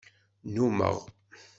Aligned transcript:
Nnummeɣ. 0.47 0.97